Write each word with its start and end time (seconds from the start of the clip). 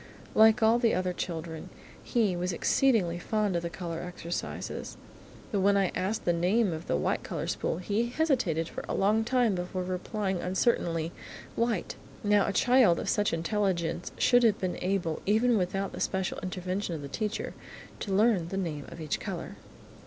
Like 0.33 0.63
all 0.63 0.79
the 0.79 0.95
other 0.95 1.13
children, 1.13 1.69
he 2.03 2.35
was 2.35 2.51
exceedingly 2.51 3.19
fond 3.19 3.55
of 3.55 3.61
the 3.61 3.69
colour 3.69 3.99
exercises. 3.99 4.97
But 5.51 5.59
when 5.59 5.77
I 5.77 5.91
asked 5.93 6.25
the 6.25 6.33
name 6.33 6.73
of 6.73 6.87
the 6.87 6.95
white 6.97 7.21
colour 7.21 7.45
spool, 7.45 7.77
he 7.77 8.07
hesitated 8.07 8.67
for 8.67 8.83
a 8.89 8.95
long 8.95 9.23
time 9.23 9.53
before 9.53 9.83
replying 9.83 10.39
uncertainly 10.41 11.11
"white." 11.55 11.97
Now 12.23 12.47
a 12.47 12.51
child 12.51 12.99
of 12.99 13.09
such 13.09 13.31
intelligence 13.31 14.11
should 14.17 14.41
have 14.41 14.57
been 14.59 14.79
able, 14.81 15.21
even 15.27 15.55
without 15.55 15.91
the 15.91 15.99
special 15.99 16.39
intervention 16.41 16.95
of 16.95 17.03
the 17.03 17.07
teacher, 17.07 17.53
to 17.99 18.11
learn 18.11 18.47
the 18.47 18.57
name 18.57 18.85
of 18.87 18.99
each 18.99 19.19
colour. 19.19 19.57